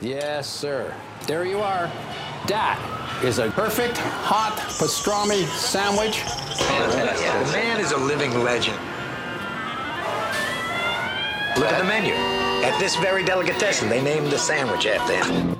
[0.00, 0.94] Yes, sir.
[1.26, 1.90] There you are.
[2.46, 2.78] That
[3.24, 6.22] is a perfect hot pastrami sandwich.
[6.22, 8.78] The man is a living legend.
[11.56, 12.14] Look at the menu.
[12.64, 15.56] At this very delicatessen, they named the sandwich after him.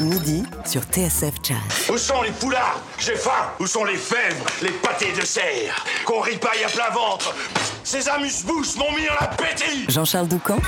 [0.00, 1.88] Midi sur TSF Jazz.
[1.90, 4.42] Où sont les poulards J'ai faim Où sont les fèves?
[4.62, 7.34] Les pâtés de serre Qu'on ripaille à plein ventre
[7.84, 10.58] Ces amuse-bouches m'ont mis en appétit Jean-Charles Doucan.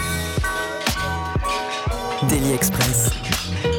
[2.32, 3.71] Daily Express.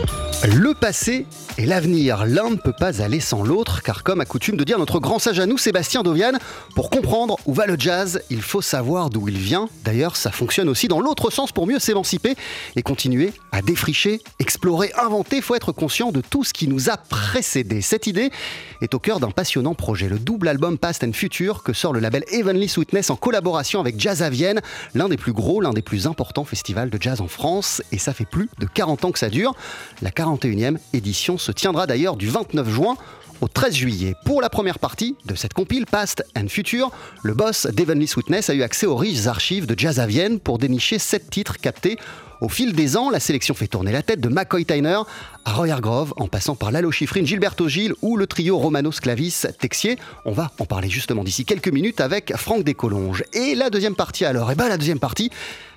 [0.46, 1.26] Le passé
[1.58, 4.78] et l'avenir, l'un ne peut pas aller sans l'autre, car comme a coutume de dire
[4.78, 6.34] notre grand sage à nous, Sébastien Dovian,
[6.76, 9.70] pour comprendre où va le jazz, il faut savoir d'où il vient.
[9.86, 12.36] D'ailleurs, ça fonctionne aussi dans l'autre sens pour mieux s'émanciper
[12.76, 15.38] et continuer à défricher, explorer, inventer.
[15.38, 17.82] Il faut être conscient de tout ce qui nous a précédé.
[17.82, 18.30] Cette idée
[18.82, 22.02] est au cœur d'un passionnant projet, le double album Past and Future que sort le
[22.02, 24.60] label Heavenly Sweetness en collaboration avec Jazz à Vienne,
[24.94, 27.82] l'un des plus gros, l'un des plus importants festivals de jazz en France.
[27.94, 29.56] Et ça fait plus de 40 ans que ça dure.
[30.02, 32.96] La 41e édition se tiendra d'ailleurs du 29 juin
[33.42, 34.16] au 13 juillet.
[34.26, 36.92] Pour la première partie de cette compile Past and Future,
[37.24, 40.58] le boss d'Evenly Sweetness a eu accès aux riches archives de Jazz à Vienne pour
[40.58, 41.98] dénicher sept titres captés
[42.44, 45.00] au fil des ans, la sélection fait tourner la tête de McCoy Tyner
[45.46, 49.46] à Roy Hargrove, en passant par Lalo Schifrin, Gilberto Gil ou le trio Romano Sclavis
[49.62, 49.98] Texier.
[50.26, 53.24] On va en parler justement d'ici quelques minutes avec Franck Descolonges.
[53.32, 54.52] Et la deuxième partie alors?
[54.52, 55.32] Eh ben la deuxième partie,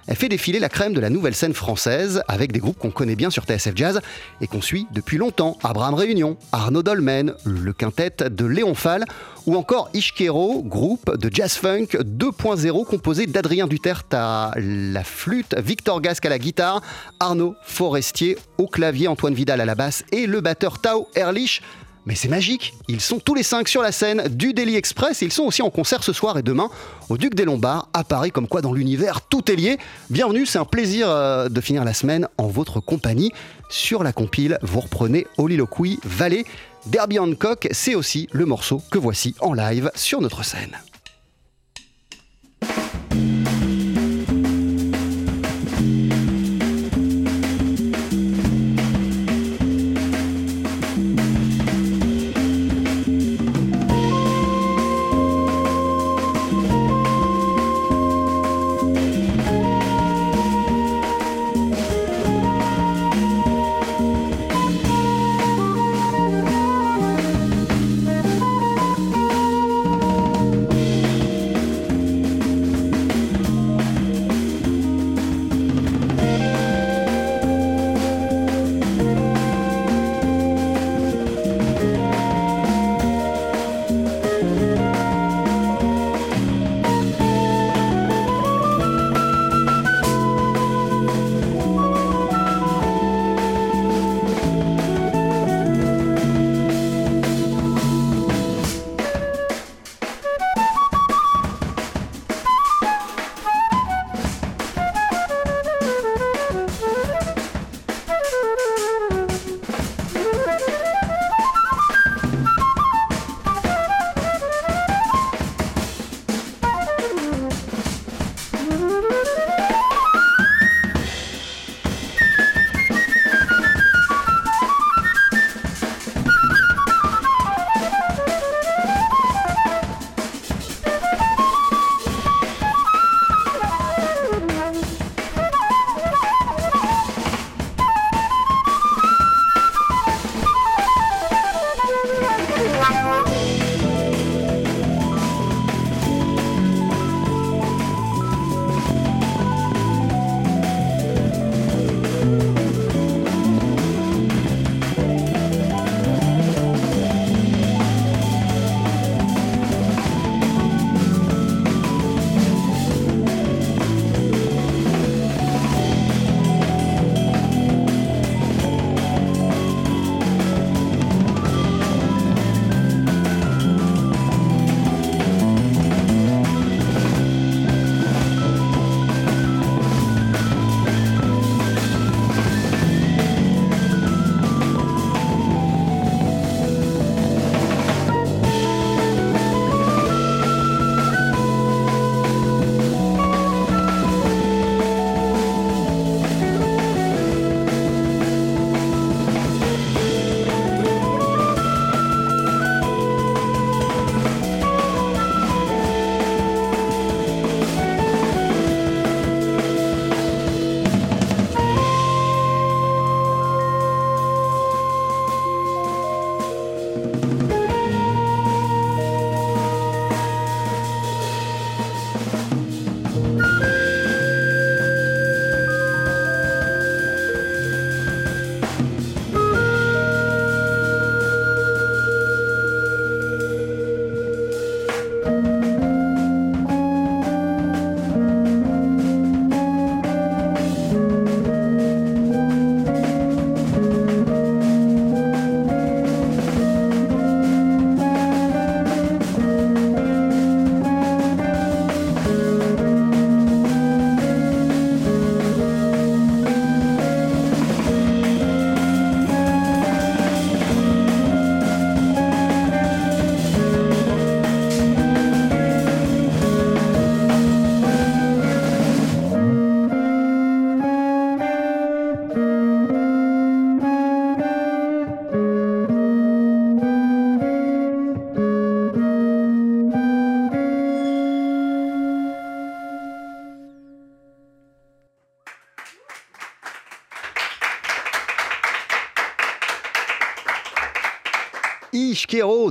[0.07, 3.17] elle fait défiler la crème de la nouvelle scène française avec des groupes qu'on connaît
[3.17, 4.01] bien sur TSF Jazz
[4.41, 5.59] et qu'on suit depuis longtemps.
[5.62, 9.05] Abraham Réunion, Arnaud Dolmen, le quintet de Léon Fall
[9.47, 16.01] ou encore Ishkero, groupe de jazz funk 2.0 composé d'Adrien Duterte à la flûte, Victor
[16.01, 16.83] Gasque à la guitare,
[17.21, 21.62] Arnaud Forestier au clavier, Antoine Vidal à la basse et le batteur Tao Erlich
[22.07, 25.27] mais c'est magique, ils sont tous les cinq sur la scène du Daily Express et
[25.27, 26.71] ils sont aussi en concert ce soir et demain
[27.09, 29.79] au Duc des Lombards à Paris, comme quoi dans l'univers tout est lié.
[30.09, 33.33] Bienvenue, c'est un plaisir euh, de finir la semaine en votre compagnie.
[33.69, 36.45] Sur la compile, vous reprenez Oliloquy Valley.
[36.87, 40.77] Derby Hancock, c'est aussi le morceau que voici en live sur notre scène.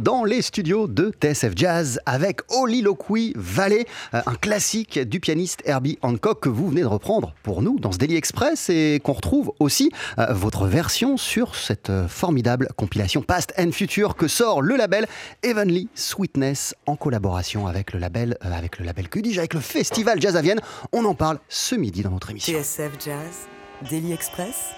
[0.01, 5.99] Dans les studios de TSF Jazz avec Oliloquy Valley, euh, un classique du pianiste Herbie
[6.01, 9.53] Hancock que vous venez de reprendre pour nous dans ce Daily Express et qu'on retrouve
[9.59, 14.77] aussi euh, votre version sur cette euh, formidable compilation Past and Future que sort le
[14.77, 15.05] label
[15.43, 20.35] Heavenly Sweetness en collaboration avec le label, avec le label que avec le festival Jazz
[20.35, 20.61] à Vienne.
[20.91, 22.57] On en parle ce midi dans notre émission.
[22.57, 23.47] TSF Jazz,
[23.91, 24.71] Daily Express,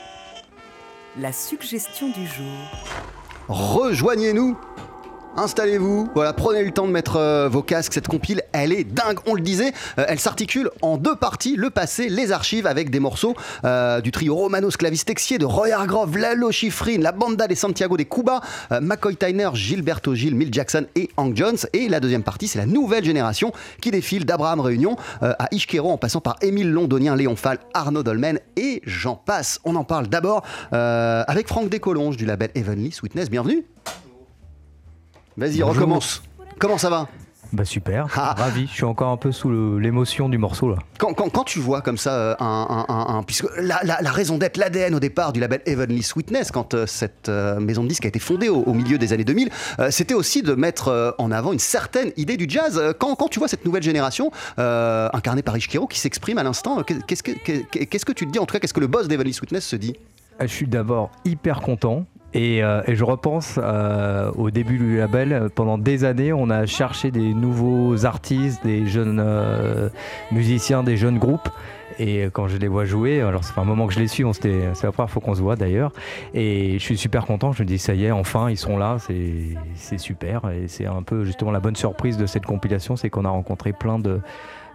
[1.18, 3.17] la suggestion du jour.
[3.50, 4.58] Rejoignez-nous
[5.40, 7.94] Installez-vous, voilà, prenez le temps de mettre euh, vos casques.
[7.94, 9.72] Cette compile, elle est dingue, on le disait.
[10.00, 14.10] Euh, elle s'articule en deux parties le passé, les archives, avec des morceaux euh, du
[14.10, 18.42] trio Romano Sclavis Texier, de Roy Hargrove, Lalo Schifrin, la banda des Santiago des Cuba,
[18.82, 21.58] McCoy Tyner, Gilberto Gil, Mill Jackson et Hank Jones.
[21.72, 25.98] Et la deuxième partie, c'est la nouvelle génération qui défile d'Abraham Réunion à Ishkero en
[25.98, 29.60] passant par Émile Londonien, Léon Fall, Arnaud Dolmen et j'en passe.
[29.66, 30.42] On en parle d'abord
[30.72, 33.30] avec Franck Descolonges du label Heavenly Sweetness.
[33.30, 33.66] Bienvenue.
[35.38, 36.24] Vas-y, recommence.
[36.60, 37.08] Comment ça va
[37.54, 38.36] bah super, ah.
[38.38, 38.68] ravi.
[38.68, 40.78] Je suis encore un peu sous l'émotion du morceau là.
[40.98, 44.94] Quand, quand, tu vois comme ça euh, un, un, puisque la, la, raison d'être, l'ADN
[44.94, 48.20] au départ du label Heavenly Sweetness, quand euh, cette euh, maison de disques a été
[48.20, 49.50] fondée au, milieu des années 2000,
[49.90, 52.82] c'était aussi de mettre en avant une certaine idée du jazz.
[53.00, 57.24] Quand, quand tu vois cette nouvelle génération incarnée par Ishkiro qui s'exprime à l'instant, qu'est-ce
[57.24, 58.40] que qu'est-ce que tu te dis?
[58.40, 59.96] En tout cas Qu'est-ce que le boss d'Heavenly Sweetness se dit?
[60.42, 62.06] Je suis d'abord hyper content
[62.38, 67.12] euh, et, je repense euh, au début du label, pendant des années, on a cherché
[67.12, 69.90] des nouveaux artistes, des jeunes euh,
[70.32, 71.50] musiciens, des jeunes groupes.
[72.00, 74.24] Et quand je les vois jouer, alors c'est pas un moment que je les suis,
[74.34, 75.92] c'est la première fois qu'on se voit d'ailleurs.
[76.34, 78.98] Et je suis super content, je me dis ça y est, enfin ils sont là,
[79.00, 80.50] c'est super.
[80.52, 83.74] Et c'est un peu justement la bonne surprise de cette compilation, c'est qu'on a rencontré
[83.74, 84.22] plein de,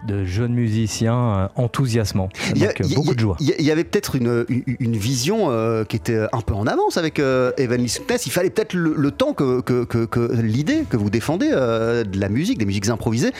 [0.05, 2.29] de jeunes musiciens euh, enthousiasmants.
[2.55, 3.37] Donc, euh, beaucoup de joie.
[3.39, 4.45] Il y, avait peut-être une,
[4.79, 9.11] une, vision euh, qui était un peu en avance avec Evan Il fallait peut-être le,
[9.11, 13.31] temps que, que, que, l'idée que vous défendez de la musique, des musiques improvisées,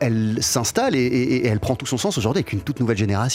[0.00, 3.29] elle s'installe et, et elle prend tout son sens aujourd'hui avec une toute nouvelle génération.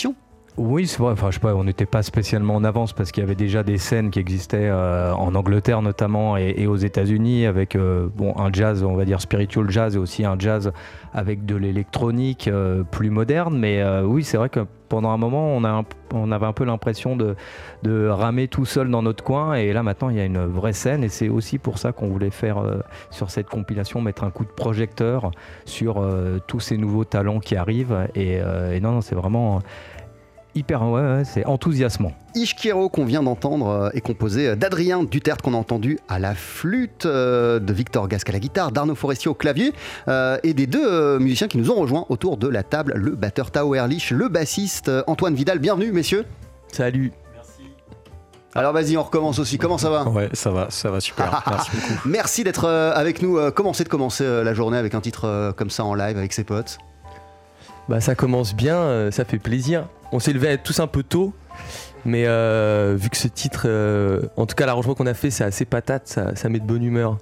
[0.57, 1.11] Oui, c'est vrai.
[1.11, 3.61] Enfin, je sais pas, on n'était pas spécialement en avance parce qu'il y avait déjà
[3.61, 8.53] des scènes qui existaient euh, en Angleterre notamment et, aux États-Unis avec euh, bon un
[8.53, 10.71] jazz, on va dire spiritual jazz et aussi un jazz
[11.13, 13.57] avec de l'électronique euh, plus moderne.
[13.59, 17.17] Mais oui, c'est vrai que pendant un moment, on, a on avait un peu l'impression
[17.17, 17.35] de,
[17.83, 19.55] de, ramer tout seul dans notre coin.
[19.55, 21.03] Et là, maintenant, il y a une vraie scène.
[21.03, 22.63] Et c'est aussi pour ça qu'on voulait faire
[23.09, 25.31] sur cette compilation, mettre un coup de projecteur
[25.65, 26.05] sur
[26.47, 28.07] tous ces nouveaux talents qui arrivent.
[28.13, 28.39] Et
[28.79, 29.61] non, non, c'est vraiment
[30.55, 32.13] hyper, ouais, c'est enthousiasmant.
[32.33, 37.05] Ishkiro qu'on vient d'entendre euh, est composé d'Adrien Duterte qu'on a entendu à la flûte,
[37.05, 39.73] euh, de Victor Gasque à la guitare, d'Arnaud Forestier au clavier
[40.07, 43.51] euh, et des deux musiciens qui nous ont rejoints autour de la table, le batteur
[43.51, 45.59] Tao Erlich, le bassiste Antoine Vidal.
[45.59, 46.25] Bienvenue messieurs.
[46.71, 47.11] Salut.
[48.53, 49.57] Alors vas-y, on recommence aussi.
[49.57, 50.07] Comment ça va?
[50.07, 51.43] Ouais, ça va, ça va super.
[51.49, 51.99] Merci beaucoup.
[52.05, 53.37] Merci d'être avec nous.
[53.51, 56.45] Comment c'est de commencer la journée avec un titre comme ça en live avec ses
[56.45, 56.77] potes
[57.87, 61.33] Bah ça commence bien, ça fait plaisir on s'est levé tous un peu tôt.
[62.07, 65.43] Mais euh, vu que ce titre, euh, en tout cas l'arrangement qu'on a fait, c'est
[65.43, 67.17] assez patate, ça, met de bonne humeur.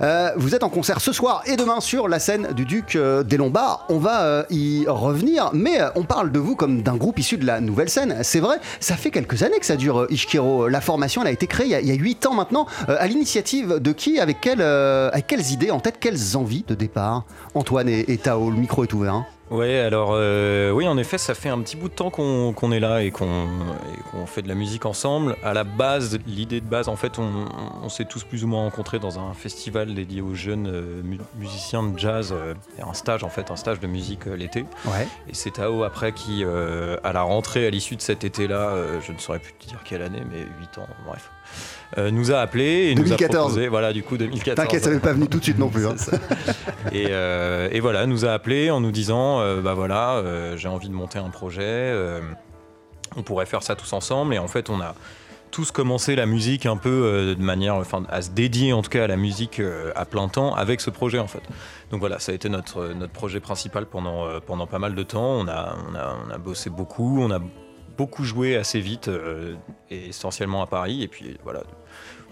[0.00, 3.36] Euh, vous êtes en concert ce soir et demain sur la scène du Duc des
[3.36, 3.84] Lombards.
[3.88, 7.60] On va y revenir, mais on parle de vous comme d'un groupe issu de la
[7.60, 8.18] nouvelle scène.
[8.22, 10.68] C'est vrai, ça fait quelques années que ça dure, Ishkiro.
[10.68, 12.66] La formation, elle a été créée il y a, huit ans maintenant.
[12.86, 17.24] à l'initiative de qui avec, avec quelles idées en tête, quelles envies de départ?
[17.54, 19.14] Antoine et, et Tao, le micro est ouvert.
[19.14, 19.26] Hein.
[19.52, 22.80] Ouais, alors euh, oui, en effet, ça fait un petit bout de temps qu'on est
[22.80, 23.46] là et qu'on
[24.24, 25.36] fait de la musique ensemble.
[25.44, 28.98] À la base, l'idée de base, en fait, on, s'est tous plus ou moins rencontrés
[28.98, 31.02] dans un festival dédié aux jeunes euh,
[31.36, 34.64] musiciens de jazz, euh, un stage en fait, un stage de musique l'été.
[34.86, 35.06] Ouais.
[35.28, 38.74] Et c'est Tao après qui, à la rentrée, à l'issue de cet été-là,
[39.06, 41.30] je ne saurais plus te dire quelle année, mais 8 ans, bref.
[41.98, 43.20] Euh, nous a appelé et 2014.
[43.20, 44.56] nous a proposé, voilà, du coup 2014.
[44.56, 45.86] T'inquiète, ça n'est pas venu tout de suite non plus.
[45.86, 45.94] Hein.
[46.92, 50.22] et, euh, et, voilà, nous a appelé en nous disant, euh, bah voilà,
[50.56, 51.94] j'ai envie de monter un projet,
[53.16, 54.34] on pourrait faire ça tous ensemble.
[54.34, 54.94] Et en fait, on a
[55.50, 59.04] tous commencé la musique un peu de manière, enfin, à se dédier en tout cas
[59.04, 59.60] à la musique
[59.94, 61.42] à plein temps avec ce projet en fait.
[61.90, 65.40] Donc voilà, ça a été notre, notre projet principal pendant, pendant pas mal de temps.
[65.40, 67.38] On a, on a, on a bossé beaucoup, on a
[67.96, 69.10] beaucoup joué assez vite,
[69.90, 71.02] et essentiellement à Paris.
[71.02, 71.62] Et puis voilà,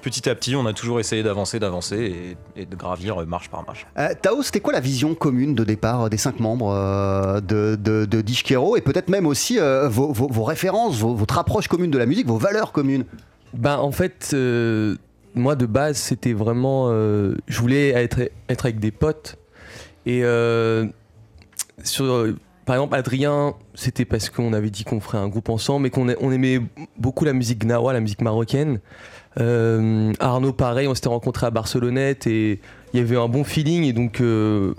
[0.01, 3.87] petit à petit, on a toujours essayé d'avancer, d'avancer et, de gravir marche par marche.
[3.99, 8.21] Euh, Tao, c'était quoi la vision commune de départ des cinq membres euh, de, de,
[8.21, 12.39] Dishkero et peut-être même aussi euh, vos, références, votre approche commune de la musique, vos
[12.39, 13.05] valeurs communes?
[13.55, 14.35] Ben, En fait,
[15.35, 16.91] moi de base, c'était vraiment.
[16.91, 19.37] je voulais être, être avec des potes
[20.07, 20.23] et
[21.83, 22.35] sur
[22.71, 26.07] par exemple, Adrien, c'était parce qu'on avait dit qu'on ferait un groupe ensemble et qu'on
[26.21, 26.61] on aimait
[26.97, 28.79] beaucoup la musique gnawa, la musique marocaine.
[29.41, 32.61] Euh, Arnaud, pareil, on s'était rencontré à Barcelonnette et
[32.93, 34.75] il y avait un bon feeling et donc euh,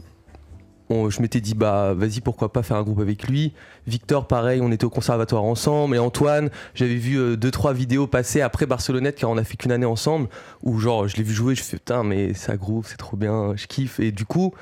[0.89, 3.51] on- je m'étais dit bah vas-y pourquoi pas faire un groupe avec lui.
[3.87, 8.07] Victor, pareil, on était au conservatoire ensemble et Antoine, j'avais vu euh, deux trois vidéos
[8.07, 10.29] passer après Barcelonnette car on a fait qu'une année ensemble
[10.63, 13.51] où genre je l'ai vu jouer, je fais putain mais ça groove, c'est trop bien,
[13.57, 14.53] je kiffe et du coup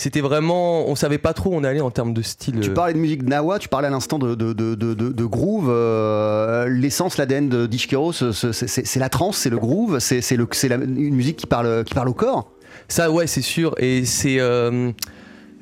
[0.00, 2.58] c'était vraiment, on savait pas trop où on allait en termes de style.
[2.60, 5.68] Tu euh, parlais de musique Nawa, tu parlais à l'instant de, de, de, groove.
[5.68, 11.84] euh, L'essence, l'ADN de c'est la trance, c'est le groove, c'est une musique qui parle,
[11.84, 12.50] qui parle au corps.
[12.88, 13.74] Ça, ouais, c'est sûr.
[13.76, 14.90] Et c'est euh,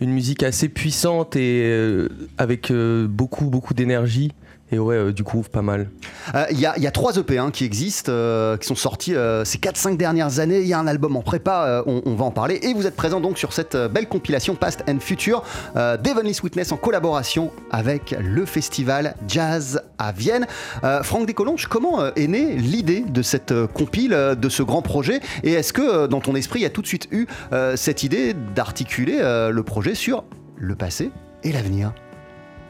[0.01, 4.31] une musique assez puissante et euh, avec beaucoup, beaucoup d'énergie.
[4.71, 5.89] Et ouais, euh, du groove, pas mal.
[6.35, 8.75] Euh, Il y, a, il y a trois EP hein, qui existent, euh, qui sont
[8.75, 10.61] sortis euh, ces 4-5 dernières années.
[10.61, 12.59] Il y a un album en prépa, euh, on, va en parler.
[12.63, 15.43] Et vous êtes présent donc sur cette euh, belle compilation Past and Future
[15.77, 20.47] euh, d'Heavenly Sweetness en collaboration avec le festival Jazz à Vienne.
[20.85, 24.63] Euh, Franck Descolonges, comment euh, est née l'idée de cette euh, compile, euh, de ce
[24.63, 25.21] grand projet?
[25.45, 27.75] Et est-ce que euh, dans ton esprit, il y a tout de suite eu euh,
[27.77, 30.25] cette idée d'articuler euh, le projet sur
[30.57, 31.11] le passé
[31.43, 31.93] et l'avenir?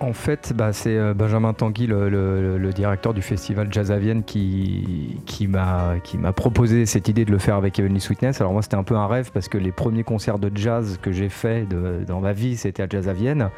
[0.00, 5.16] En fait, bah, c'est euh, Benjamin Tanguy, le, directeur du festival Jazz à Vienne, qui,
[5.26, 8.40] qui m'a qui m'a proposé cette idée de le faire avec Heavenly Sweetness.
[8.40, 11.10] Alors moi, c'était un peu un rêve parce que les premiers concerts de jazz que
[11.10, 13.50] j'ai fait de- dans ma vie, c'était à Jazz à Vienne.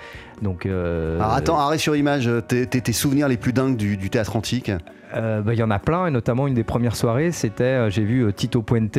[0.42, 4.36] Donc, euh, Alors attends, arrêt sur image, tes, souvenirs les plus dingues du, du théâtre
[4.36, 4.70] antique
[5.14, 7.90] Euh, bah, Il y en a plein, et notamment une des premières soirées, c'était, euh,
[7.90, 8.96] j'ai vu euh, Tito Puente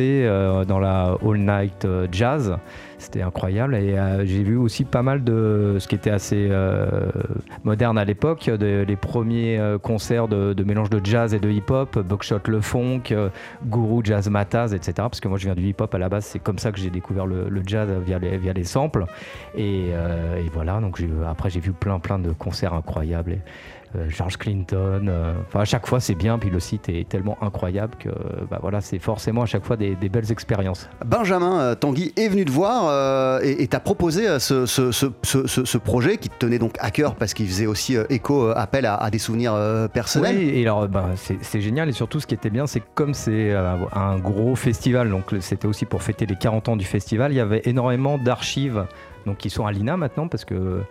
[0.68, 2.56] dans la All Night Jazz.
[2.98, 3.74] C'était incroyable.
[3.74, 3.96] Et
[4.26, 6.48] j'ai vu aussi pas mal de ce qui était assez
[7.64, 12.38] moderne à l'époque, les premiers concerts de, de mélange de jazz et de hip-hop, Buckshot
[12.46, 13.12] Le Funk,
[13.66, 14.92] Guru Jazz Mataz, etc.
[14.98, 16.90] Parce que moi je viens du hip-hop à la base, c'est comme ça que j'ai
[16.90, 19.04] découvert le, le jazz via les, via les samples.
[19.56, 23.38] Et, et voilà, donc j'ai- après j'ai vu plein plein de concerts incroyables.
[23.94, 25.04] Euh, George Clinton.
[25.06, 26.38] euh, Enfin, à chaque fois, c'est bien.
[26.38, 28.08] Puis le site est tellement incroyable que
[28.50, 30.88] bah, voilà, c'est forcément à chaque fois des, des belles expériences.
[31.04, 35.64] Benjamin euh, Tanguy est venu te voir et t'a proposé ce, ce- ce- ce- ce-
[35.66, 38.94] ce projet qui te tenait donc à cœur parce qu'il faisait aussi écho, appel à,
[38.94, 39.54] à des souvenirs
[39.92, 40.36] personnels.
[40.38, 41.10] Oui, et alors bah,
[41.42, 41.90] c'est génial.
[41.90, 45.66] Et surtout, ce qui était bien, c'est que comme c'est un gros festival, donc c'était
[45.68, 48.86] aussi pour fêter les 40 ans du festival, il y avait énormément d'archives.
[49.26, 50.82] Donc, qui sont à l'INA maintenant, parce que euh,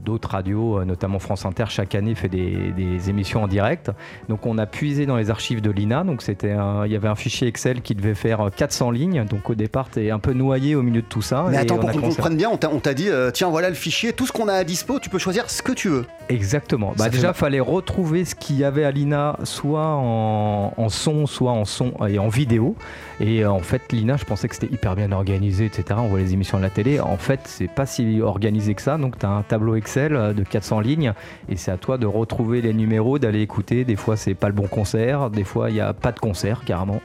[0.00, 3.90] d'autres radios, euh, notamment France Inter, chaque année fait des, des émissions en direct.
[4.28, 6.04] Donc, on a puisé dans les archives de l'INA.
[6.04, 9.24] Donc, c'était il y avait un fichier Excel qui devait faire euh, 400 lignes.
[9.24, 11.46] Donc, au départ, tu es un peu noyé au milieu de tout ça.
[11.48, 13.74] Mais Et attends, on pour qu'on comprenne bien, on t'a dit euh, tiens, voilà le
[13.74, 16.06] fichier, tout ce qu'on a à dispo, tu peux choisir ce que tu veux.
[16.28, 16.92] Exactement.
[16.96, 21.52] Bah déjà, fallait retrouver ce qu'il y avait à l'INA, soit en, en son, soit
[21.52, 22.76] en son et en vidéo.
[23.20, 25.84] Et euh, en fait, l'INA, je pensais que c'était hyper bien organisé, etc.
[25.98, 27.00] On voit les émissions à la télé.
[27.00, 28.98] En fait, c'est si organisé que ça.
[28.98, 31.12] Donc, tu as un tableau Excel euh, de 400 lignes
[31.48, 33.84] et c'est à toi de retrouver les numéros, d'aller écouter.
[33.84, 35.30] Des fois, c'est pas le bon concert.
[35.30, 37.00] Des fois, il n'y a pas de concert, carrément.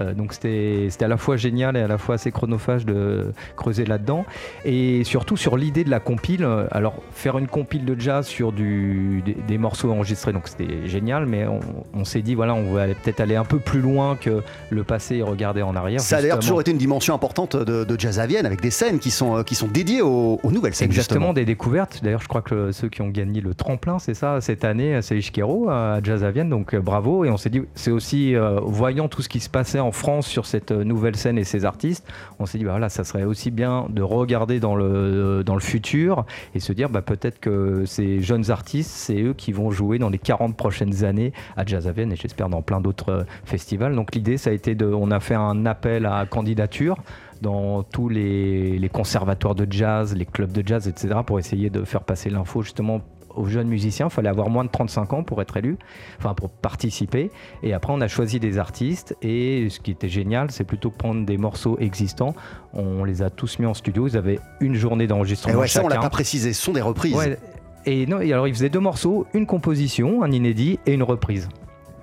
[0.00, 3.84] Euh, donc, c'était à la fois génial et à la fois assez chronophage de creuser
[3.84, 4.24] là-dedans.
[4.64, 6.44] Et surtout sur l'idée de la compile.
[6.44, 10.86] euh, Alors, faire une compile de jazz sur du, des, des morceaux enregistrés, donc c'était
[10.86, 11.60] génial, mais on,
[11.94, 15.16] on s'est dit, voilà, on va peut-être aller un peu plus loin que le passé
[15.16, 16.00] et regarder en arrière.
[16.00, 18.70] Ça a d'ailleurs toujours été une dimension importante de, de Jazz à Vienne avec des
[18.70, 20.86] scènes qui sont, euh, qui sont dédiées aux, aux nouvelles scènes.
[20.88, 21.32] Exactement, justement.
[21.32, 22.00] des découvertes.
[22.02, 25.00] D'ailleurs, je crois que le- ceux qui ont gagné le tremplin, c'est ça, cette année,
[25.02, 27.24] c'est Ishkero à Jazz à Vienne, donc bravo.
[27.24, 30.26] Et on s'est dit, c'est aussi, euh, voyant tout ce qui se passait en France
[30.26, 32.06] sur cette euh, nouvelle scène et ces artistes,
[32.38, 35.60] on s'est dit, bah, voilà, ça serait aussi bien de regarder dans le, dans le
[35.60, 36.24] futur
[36.54, 40.10] et se dire, bah, peut-être que ces jeunes artistes, c'est eux qui vont jouer dans
[40.10, 43.94] les 40 prochaines années à Jazz à et j'espère dans plein d'autres euh, festivals.
[43.94, 46.96] Donc l'idée, ça a été de, on a fait un appel à candidature
[47.42, 52.02] dans tous les conservatoires de jazz, les clubs de jazz, etc., pour essayer de faire
[52.02, 53.02] passer l'info justement
[53.36, 54.06] aux jeunes musiciens.
[54.06, 55.76] Il fallait avoir moins de 35 ans pour être élu,
[56.18, 57.30] enfin pour participer.
[57.62, 59.16] Et après, on a choisi des artistes.
[59.22, 62.34] Et ce qui était génial, c'est plutôt que prendre des morceaux existants,
[62.72, 64.08] on les a tous mis en studio.
[64.08, 67.14] Ils avaient une journée d'enregistrement ouais, ça, on l'a pas précisé, ce sont des reprises.
[67.14, 67.38] Ouais.
[67.86, 71.48] Et non, et alors ils faisaient deux morceaux, une composition, un inédit et une reprise.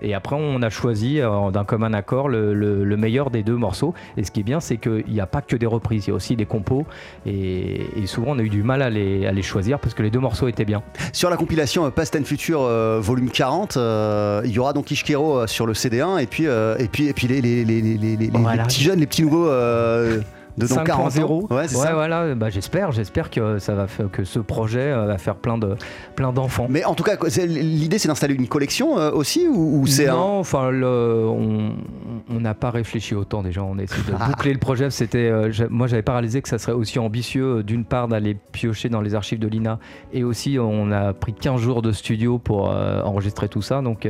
[0.03, 3.55] Et après, on a choisi euh, d'un commun accord le, le- le meilleur des deux
[3.55, 3.93] morceaux.
[4.17, 6.12] Et ce qui est bien, c'est qu'il n'y a pas que des reprises, il y
[6.12, 6.86] a aussi des compos.
[7.25, 10.03] Et, et souvent, on a eu du mal à les, à les choisir parce que
[10.03, 10.83] les deux morceaux étaient bien.
[11.13, 14.91] Sur la compilation euh, Past and Future euh, volume 40, euh, il y aura donc
[14.91, 17.98] Ishkero sur le CD1 et puis, euh, et puis, et puis les, les, les, les,
[17.98, 18.63] les- les- Voilà.
[18.63, 20.19] les petits jeunes, les petits nouveaux euh,
[20.57, 21.10] de donc 40 ans.
[21.10, 21.51] 5.0.
[21.51, 21.93] Ouais, ouais, ça.
[21.93, 22.36] voilà.
[22.36, 25.75] Bah, j'espère, j'espère que ça va faire, que ce projet euh, va faire plein de,
[26.15, 26.67] plein d'enfants.
[26.69, 30.13] Mais en tout cas, l'idée c'est d'installer une collection euh, aussi ou, ou c'est un...
[30.13, 33.63] non, enfin, le- on, n'a pas réfléchi autant déjà.
[33.63, 34.89] On a essayé de boucler le projet.
[34.89, 38.36] C'était, euh, moi, j'avais pas réalisé que ça serait aussi ambitieux, euh, d'une part, d'aller
[38.51, 39.79] piocher dans les archives de l'INA,
[40.12, 43.81] et aussi, on a pris 15 jours de studio pour euh, enregistrer tout ça.
[43.81, 44.07] Donc,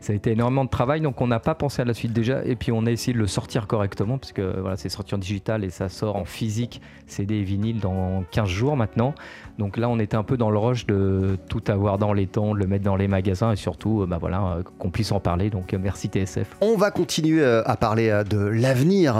[0.00, 1.00] ça a été énormément de travail.
[1.00, 2.44] Donc, on n'a pas pensé à la suite déjà.
[2.44, 5.18] Et puis, on a essayé de le sortir correctement, parce que voilà, c'est sorti en
[5.18, 9.14] digital et ça sort en physique, CD et vinyle dans 15 jours maintenant.
[9.58, 12.54] Donc là, on était un peu dans le rush de tout avoir dans les temps,
[12.54, 15.20] de le mettre dans les magasins et surtout, euh, bah voilà, euh, qu'on puisse en
[15.20, 15.48] parler.
[15.48, 16.56] Donc, euh, merci TSF.
[16.60, 19.14] On va continuer à parler de l'avenir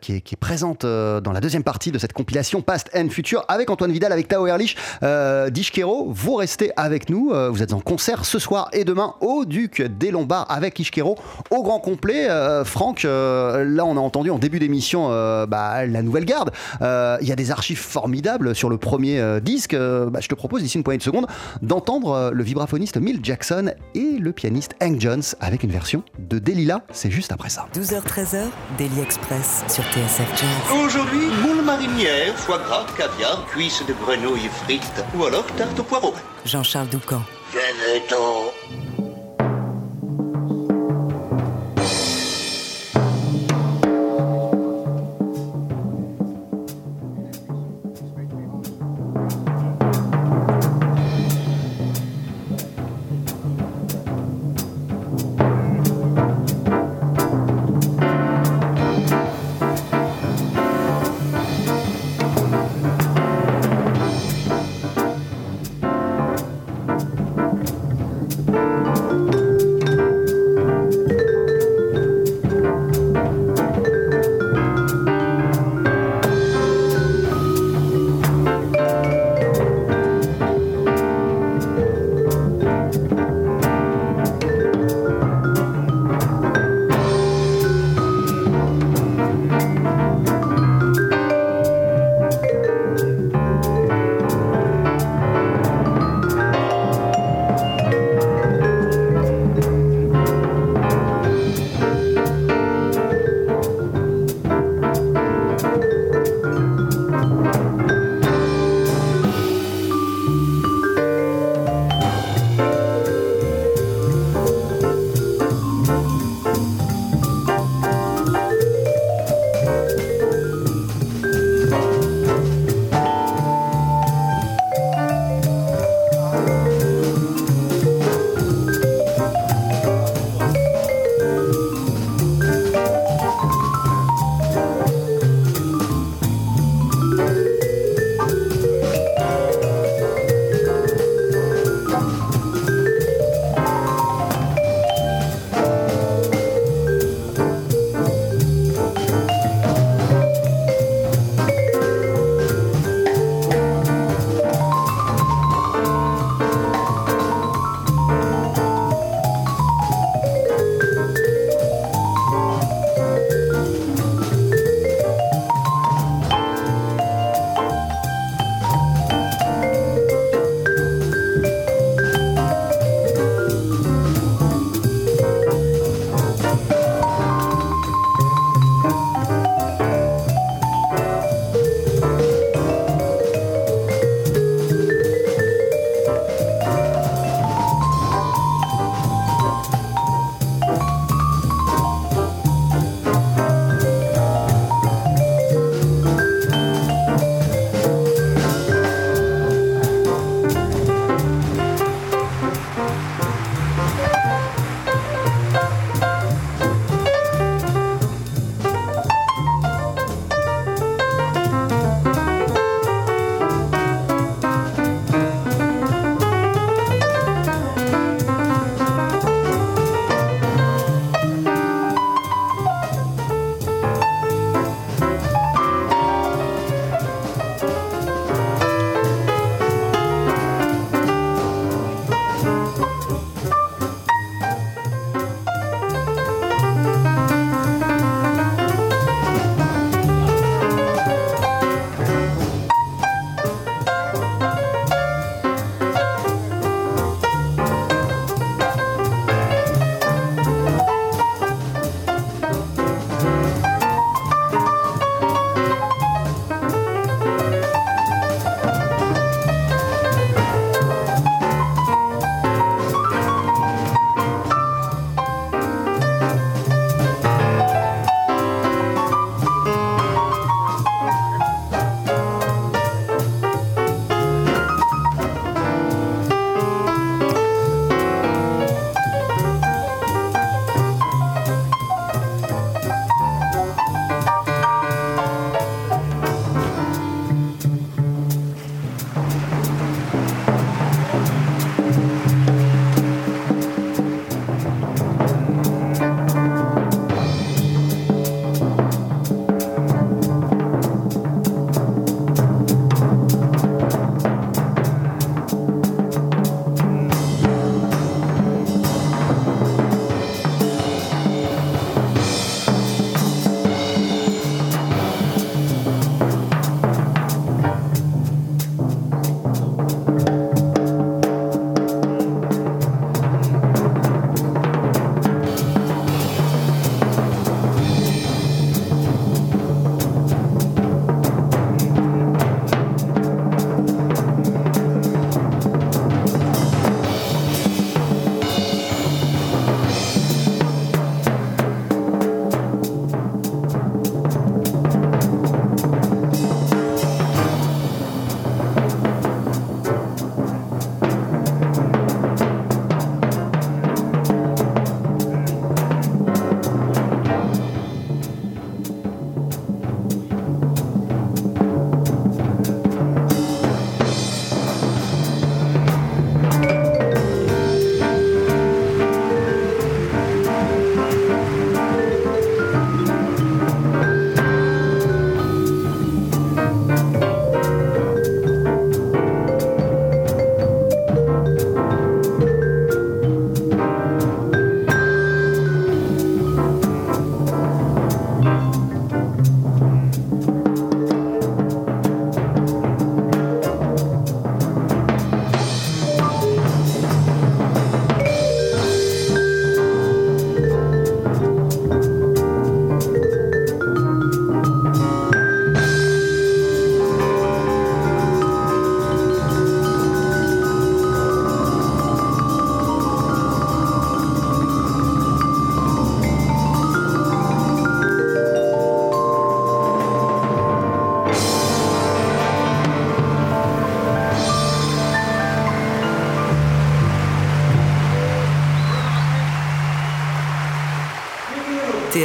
[0.00, 3.70] qui, est, qui présente dans la deuxième partie de cette compilation Past and Future avec
[3.70, 6.08] Antoine Vidal, avec Tao Erlich, euh, d'Ishkero.
[6.10, 7.32] Vous restez avec nous.
[7.50, 11.16] vous êtes en concert ce soir et demain au Duc des Lombards avec Ishkero
[11.50, 12.28] au grand complet.
[12.28, 15.08] Euh, Franck, là on a entendu en début d'émission
[15.46, 16.50] bah, la nouvelle garde.
[16.82, 19.74] Euh, Il y a des archives formidables sur le premier euh, disque.
[19.74, 21.26] Euh, bah, je te propose ici une poignée de secondes
[21.62, 26.38] d'entendre euh, le vibraphoniste Milt Jackson et le pianiste Hank Jones avec une version de
[26.38, 26.82] Delilah.
[26.92, 27.66] C'est juste après ça.
[27.74, 28.44] 12h-13h,
[28.78, 30.78] Daily Express sur TSF Jazz.
[30.84, 36.14] Aujourd'hui, moule marinière, foie gras, caviar, cuisses de grenouille frites ou alors tarte au poireau.
[36.44, 37.22] Jean-Charles Doucan.
[37.52, 39.07] Venez-t'en.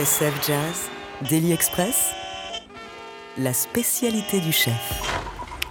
[0.03, 2.11] TSF Jazz, Daily Express,
[3.37, 5.01] la spécialité du chef.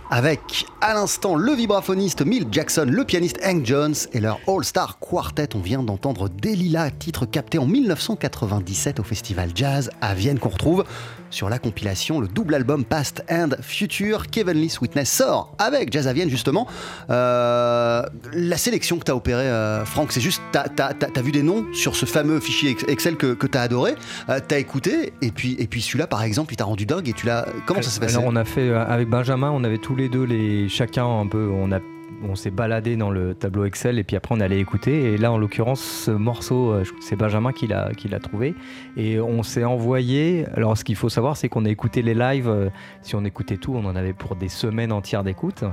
[0.08, 5.54] Avec à l'instant le vibraphoniste Milt Jackson, le pianiste Hank Jones et leur All-Star Quartet.
[5.54, 10.84] On vient d'entendre Delilah, titre capté en 1997 au festival Jazz à Vienne qu'on retrouve
[11.30, 14.26] sur la compilation, le double album Past and Future.
[14.26, 16.66] Kevin Lee Witness sort avec Jazz à Vienne justement.
[17.10, 18.02] Euh,
[18.32, 21.64] la sélection que tu as opérée, euh, Franck, c'est juste, tu as, vu des noms
[21.72, 23.94] sur ce fameux fichier Excel que, que tu as adoré,
[24.28, 27.08] euh, tu as écouté, et puis, et puis celui-là par exemple, il t'a rendu dingue
[27.08, 27.46] et tu l'as.
[27.66, 28.16] Comment ça s'est passé?
[28.16, 31.48] Alors on a fait, avec Benjamin, on avait tous les deux les chacun un peu,
[31.54, 31.78] on a
[32.22, 35.12] on s'est baladé dans le tableau Excel et puis après on allait écouter.
[35.12, 38.54] Et là, en l'occurrence, ce morceau, euh, c'est Benjamin qui l'a, trouvé.
[38.96, 40.46] Et on s'est envoyé.
[40.54, 42.48] Alors, ce qu'il faut savoir, c'est qu'on a écouté les lives.
[42.48, 42.68] Euh,
[43.00, 45.64] si on écoutait tout, on en avait pour des semaines entières d'écoute.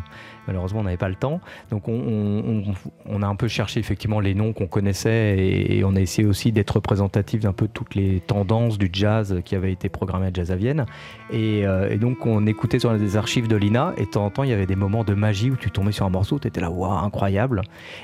[0.50, 1.42] Malheureusement, on n'avait pas le temps.
[1.70, 6.28] Donc, on, a un peu cherché effectivement les noms qu'on connaissait et, on a essayé
[6.28, 10.32] aussi d'être représentatif d'un peu toutes les tendances du jazz qui avaient été programmées à
[10.34, 10.88] Jazz à Vienne.
[11.32, 14.42] Et, euh, donc, on écoutait sur des archives de l'INA et de temps en temps,
[14.42, 16.62] il y avait des moments de magie où tu tombais sur un morceau, tu étais
[16.62, 17.62] là, waouh, incroyable.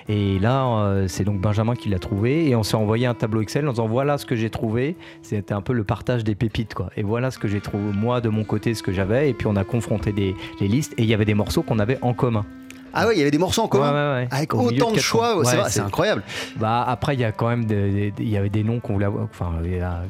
[0.08, 3.42] Et là, euh, c'est donc Benjamin qui l'a trouvé et on s'est envoyé un tableau
[3.42, 4.98] Excel en disant voilà ce que j'ai trouvé.
[5.24, 6.92] C'était un peu le partage des pépites, quoi.
[6.96, 9.32] Et voilà ce que j'ai trouvé, moi, de mon côté, ce que j'avais.
[9.32, 11.98] Et puis, on a confronté les listes et il y avait des morceaux qu'on avait
[12.02, 12.35] en commun.
[12.36, 12.65] Emma.
[12.96, 14.26] Ah ouais, il y avait des morceaux en commun.
[14.32, 16.24] Avec autant de choix, c'est incroyable.
[16.58, 19.08] Bah après, il y a quand même des, il y avait des noms qu'on voulait
[19.08, 19.54] enfin,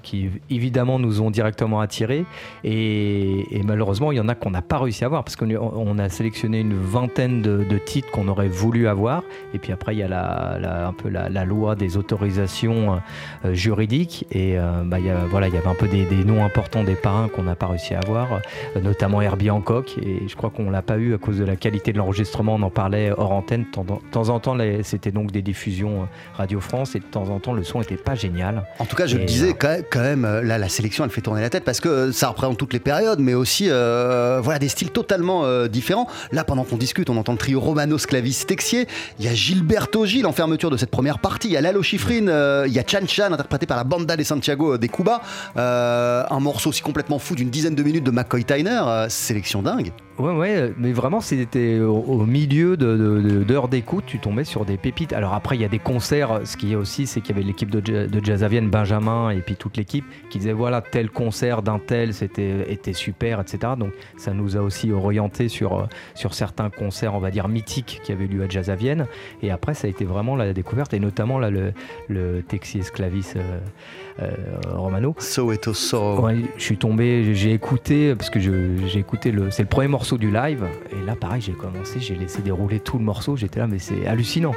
[0.03, 2.25] qui évidemment nous ont directement attirés.
[2.63, 6.09] Et, malheureusement, il y en a qu'on n'a pas réussi à avoir parce qu'on a
[6.09, 9.23] sélectionné une vingtaine de, titres qu'on aurait voulu avoir.
[9.53, 12.99] Et puis après il y a la, un peu la, loi des autorisations
[13.43, 14.25] euh, juridiques.
[14.31, 16.83] Et euh, bah, il y a, voilà, il y avait un peu des, noms importants
[16.83, 18.27] des parrains qu'on n'a pas réussi à avoir,
[18.75, 19.97] euh, notamment Herbie Hancock.
[20.01, 22.55] Et je crois qu'on l'a pas eu à cause de la qualité de l'enregistrement.
[22.55, 23.65] On en parlait hors antenne.
[23.75, 27.39] De temps en temps, c'était donc des diffusions euh, Radio France et de temps en
[27.39, 28.63] temps, le son n'était pas génial.
[28.77, 31.21] En tout cas, je le disais, euh, quand même, euh, là, la sélection, elle fait
[31.21, 34.91] tourner la tête parce que ça représente toutes les périodes, mais aussi voilà, des styles
[34.91, 36.07] totalement différents.
[36.31, 38.88] Là, pendant qu'on discute, on entend le trio Romano Sclavis Texier.
[39.19, 41.47] Il y a Gilberto Gil en fermeture de cette première partie.
[41.47, 44.23] Il y a Lalo Schifrin, il y a Chan Chan interprété par la Banda de
[44.23, 45.21] Santiago des Cuba.
[45.55, 49.05] un morceau aussi complètement fou d'une dizaine de minutes de McCoy Tyner.
[49.07, 49.91] sélection dingue.
[50.17, 55.12] Ouais, ouais, mais vraiment, c'était au, milieu d'heures d'écoute, tu tombais sur des pépites.
[55.12, 56.39] Alors après, il y a des concerts.
[56.45, 59.56] Ce qui est aussi, c'est qu'il y avait l'équipe de, de Jazz Benjamin, et puis
[59.58, 63.73] toute l'équipe, qui disait voilà, tel concert d'un tel, c'était était super, etc.
[63.78, 68.13] Donc ça nous a aussi orienté sur, sur certains concerts, on va dire, mythiques qui
[68.13, 68.71] avaient lieu à Jazz
[69.41, 71.73] Et après, ça a été vraiment la découverte, et notamment là, le,
[72.08, 73.34] le Texi Esclavis.
[73.36, 73.60] Euh, euh,
[74.67, 75.15] Romano.
[75.17, 76.21] Soweto So.
[76.21, 80.17] Ouais, je suis tombé, j'ai écouté, parce que j'ai écouté, le, c'est le premier morceau
[80.17, 83.67] du live, et là pareil, j'ai commencé, j'ai laissé dérouler tout le morceau, j'étais là,
[83.67, 84.54] mais c'est hallucinant.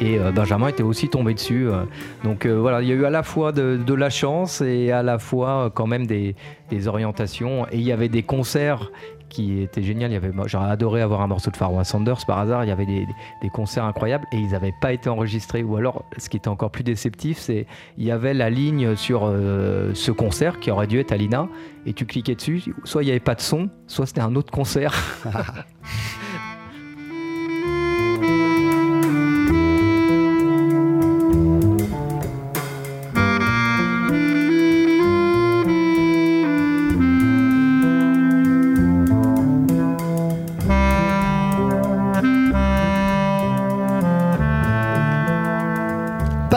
[0.00, 1.68] Et euh, Benjamin était aussi tombé dessus.
[1.68, 1.84] Euh.
[2.24, 5.18] donc voilà, il y a eu à la fois de, la chance et à la
[5.18, 6.36] fois quand même des,
[6.70, 7.66] des, orientations.
[7.72, 8.90] Et il y avait des concerts
[9.30, 10.20] qui était génial.
[10.46, 12.64] J'aurais adoré avoir un morceau de Pharoah Sanders par hasard.
[12.64, 13.06] Il y avait des,
[13.52, 15.62] concerts incroyables et ils n'avaient pas été enregistrés.
[15.62, 17.66] Ou alors, ce qui était encore plus déceptif, c'est
[17.96, 21.48] il y avait la ligne sur euh, ce concert qui aurait dû être à l'INA
[21.86, 22.62] et tu cliquais dessus.
[22.84, 24.94] Soit il n'y avait pas de son, soit c'était un autre concert.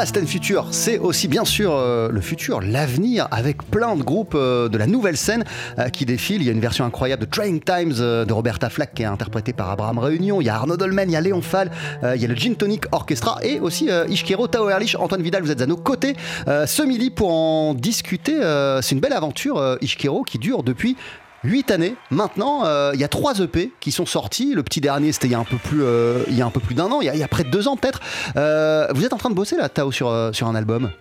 [0.04, 4.68] And Future, c'est aussi bien sûr euh, le futur, l'avenir, avec plein de groupes euh,
[4.68, 5.46] de la nouvelle scène
[5.80, 6.42] euh, qui défilent.
[6.42, 9.54] Il y a une version incroyable de Train Times de Roberta Flack qui est interprétée
[9.54, 10.42] par Abraham Réunion.
[10.42, 11.72] Il y a Arnaud Dolmen, il y a Léon Fall,
[12.04, 15.52] il y a le Gin Tonic Orchestra et aussi Ishkero, Tao Erlich, Antoine Vidal, vous
[15.52, 16.16] êtes à nos côtés
[16.48, 18.36] ce midi pour en discuter.
[18.82, 20.98] c'est une belle aventure, Ishkero, qui dure depuis
[21.44, 21.96] 8 années.
[22.10, 24.54] Maintenant, euh, il y a 3 EP qui sont sortis.
[24.54, 26.24] Le petit dernier, c'était il y a un peu plus, euh,
[26.72, 28.00] d'un an, il y, a, près de 2 ans peut-être.
[28.38, 30.92] Euh, vous êtes en train de bosser là, Tao, sur, un album?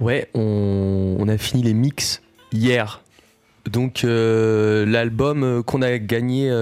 [0.00, 3.02] Ouais, on, on, a fini les mix hier.
[3.70, 6.52] Donc l'album qu'on a gagné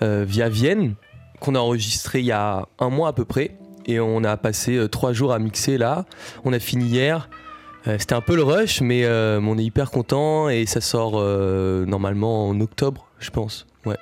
[0.00, 0.94] via Vienne,
[1.40, 3.56] qu'on a enregistré il y a un mois à peu près,
[3.86, 6.04] et on a passé 3 jours à mixer là.
[6.44, 7.28] On a fini hier.
[7.86, 11.14] Euh, c'était un peu le rush, mais euh, on est hyper content et ça sort
[11.16, 13.66] euh, normalement en octobre, je pense.
[13.84, 13.96] Ouais.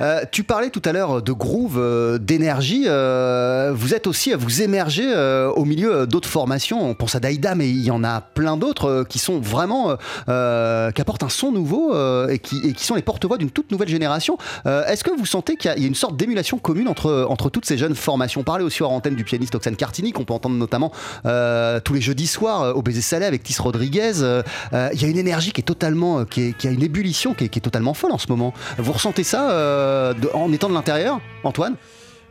[0.00, 2.84] Euh, tu parlais tout à l'heure de groove, euh, d'énergie.
[2.86, 6.82] euh, vous êtes aussi à vous émerger euh, au milieu d'autres formations.
[6.82, 9.96] On pense à Daïda, mais il y en a plein d'autres euh, qui sont vraiment.
[10.28, 13.50] euh, qui apportent un son nouveau euh, et, qui, et qui sont les porte-voix d'une
[13.50, 14.36] toute nouvelle génération.
[14.66, 17.64] Euh, Est-ce que vous sentez qu'il y, a- une sorte d'émulation commune entre, entre toutes
[17.66, 18.40] ces jeunes formations?
[18.40, 20.92] On parlait aussi hors antenne du pianiste Oxane Cartini, qu'on peut entendre notamment
[21.26, 24.12] euh, tous les jeudis soirs euh, au Baiser Salé avec Tis Rodriguez.
[24.22, 26.24] Euh, euh, Il y a une énergie qui est totalement.
[26.24, 28.52] qui, est- qui a une ébullition qui est, qui est totalement folle en ce moment.
[28.78, 31.76] Vous ressentez ça euh, en étant de l'intérieur, Antoine?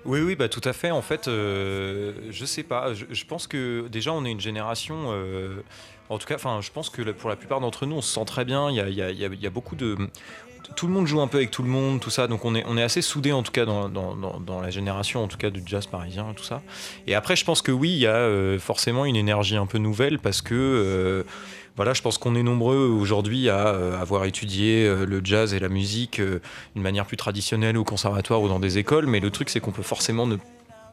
[0.06, 0.92] Oui, oui, bah, tout à fait.
[0.92, 2.94] En fait, euh, je sais pas.
[2.94, 4.96] Je, pense que déjà, on est une génération.
[5.10, 5.62] euh,
[6.10, 8.46] en tout cas, je pense que pour la plupart d'entre nous, on se sent très
[8.46, 8.72] bien.
[8.72, 9.98] Il y a, beaucoup de.
[10.76, 12.28] Tout le monde joue un peu avec tout le monde, tout ça.
[12.28, 15.28] Donc, on est, on est assez soudés, en tout cas, dans, dans- la génération, en
[15.28, 16.62] tout cas, du jazz parisien, tout ça.
[17.08, 19.78] Et après, je pense que oui, il y a euh, forcément une énergie un peu
[19.78, 21.26] nouvelle parce que.
[21.77, 25.69] Je pense qu'on est nombreux aujourd'hui à euh, avoir étudié euh, le jazz et la
[25.69, 26.41] musique euh,
[26.75, 29.71] d'une manière plus traditionnelle au conservatoire ou dans des écoles, mais le truc c'est qu'on
[29.71, 30.38] peut forcément ne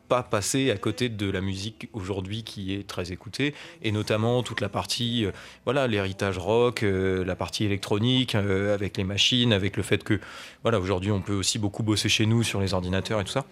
[0.08, 4.60] pas passer à côté de la musique aujourd'hui qui est très écoutée et notamment toute
[4.60, 5.26] la partie
[5.64, 10.20] voilà l'héritage rock la partie électronique avec les machines avec le fait que
[10.62, 13.46] voilà aujourd'hui on peut aussi beaucoup bosser chez nous sur les ordinateurs et tout ça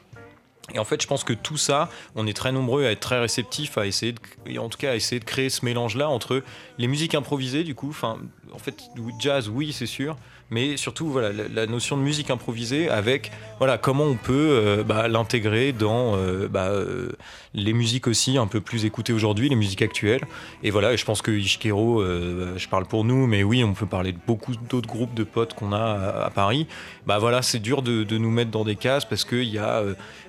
[0.72, 3.20] et en fait, je pense que tout ça, on est très nombreux à être très
[3.20, 6.42] réceptifs, à essayer de, en tout cas à essayer de créer ce mélange-là entre
[6.78, 8.18] les musiques improvisées, du coup, enfin,
[8.52, 8.84] en fait,
[9.18, 10.16] jazz, oui, c'est sûr,
[10.50, 15.08] mais surtout, voilà, la, notion de musique improvisée avec, voilà, comment on peut euh, bah,
[15.08, 17.12] l'intégrer dans euh, bah, euh,
[17.54, 20.22] les musiques aussi un peu plus écoutées aujourd'hui, les musiques actuelles.
[20.62, 23.86] Et voilà, je pense que Ishkero, euh, je parle pour nous, mais oui, on peut
[23.86, 26.66] parler de beaucoup d'autres groupes de potes qu'on a à, Paris.
[27.06, 29.82] Bah voilà, c'est dur de, de nous mettre dans des cases parce qu'il y a.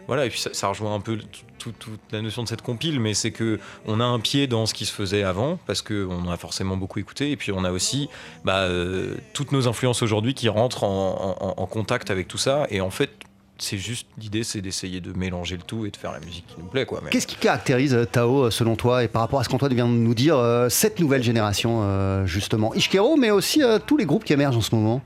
[0.08, 1.20] voilà, et puis ça rejoint un peu
[1.66, 4.66] tout- toute la notion de cette compile, mais c'est que on a un pied dans
[4.66, 7.72] ce qui se faisait avant, parce qu'on a forcément beaucoup écouté, et puis on a
[7.72, 8.10] aussi
[8.44, 12.90] bah, euh, toutes nos influences aujourd'hui qui rentrent en, contact avec tout ça, et en
[12.92, 13.10] fait,
[13.58, 16.56] c'est juste l'idée, c'est d'essayer de mélanger le tout et de faire la musique qui
[16.60, 19.50] nous plaît, Qu'est-ce qui caractérise euh, Tao, euh, selon toi, et par rapport à ce
[19.50, 20.38] qu'Antoine vient de nous dire,
[20.70, 22.74] cette nouvelle génération, justement?
[22.76, 25.02] Ishkero, mais aussi tous les groupes qui émergent en ce moment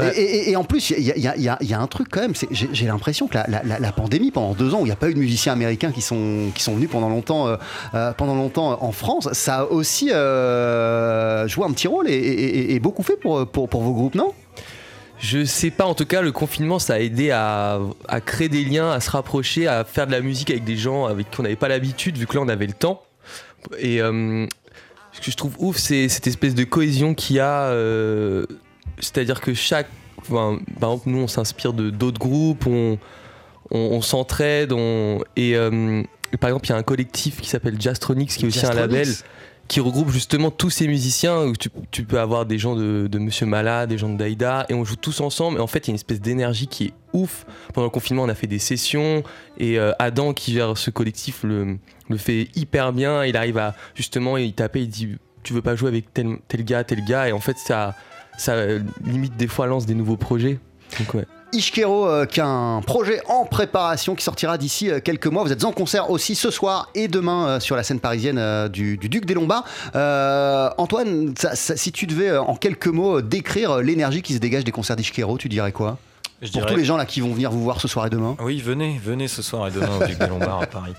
[0.00, 2.34] et, et- et en plus, il y, a- y y y un truc quand même,
[2.50, 4.96] j'ai l'impression que la, la- la- la pandémie, pendant deux ans, où il n'y a
[4.96, 7.56] pas eu de musiciens américains qui sont, qui sont venus pendant longtemps, euh,
[7.94, 12.58] euh, pendant longtemps en France, ça a aussi euh, joué un petit rôle et, et-
[12.58, 14.32] et- et beaucoup fait pour, pour, pour vos groupes, non?
[15.18, 17.78] Je sais pas, en tout cas, le confinement, ça a aidé à,
[18.08, 21.04] à créer des liens, à se rapprocher, à faire de la musique avec des gens
[21.06, 23.02] avec qui on n'avait pas l'habitude, vu que là, on avait le temps.
[23.78, 24.46] Et euh,
[25.12, 27.66] ce que je trouve ouf, c'est cette espèce de cohésion qu'il y a.
[27.66, 28.46] euh,
[29.02, 29.88] C'est-à-dire que chaque.
[30.18, 32.98] enfin, par exemple, nous, on s'inspire de d'autres groupes, on,
[33.70, 36.02] on, on s'entraide, on- et, euh,
[36.40, 39.06] par exemple, il y a un collectif qui s'appelle Jastronix, qui est aussi un label
[39.68, 43.18] qui regroupe justement tous ces musiciens où tu, tu peux avoir des gens de, de
[43.18, 45.86] Monsieur Mala, des gens de Daïda et on joue tous ensemble et en fait il
[45.86, 47.46] y a une espèce d'énergie qui est ouf.
[47.72, 49.22] Pendant le confinement on a fait des sessions
[49.58, 51.78] et euh, Adam qui gère ce collectif le,
[52.10, 53.24] le fait hyper bien.
[53.24, 56.64] Il arrive à justement il tapait, il dit tu veux pas jouer avec tel, tel
[56.64, 57.94] gars, tel gars et en fait ça,
[58.36, 58.54] ça
[59.04, 60.58] limite des fois lance des nouveaux projets.
[60.98, 61.24] Donc.
[61.52, 65.44] Ishkero, euh, qui a un projet en préparation qui sortira d'ici euh, quelques mois.
[65.44, 68.96] Vous êtes en concert aussi ce soir et demain euh, sur la scène parisienne du,
[68.96, 69.64] du Duc des Lombards.
[70.78, 75.36] Antoine, si tu devais en quelques mots décrire l'énergie qui se dégage des concerts d'Ishkero,
[75.38, 75.98] tu dirais quoi?
[76.42, 78.10] Je Pour dirais- tous les gens là qui vont venir vous voir ce soir et
[78.10, 78.36] demain.
[78.40, 80.92] Oui, venez, venez ce soir et demain au Duc des Lombards à Paris.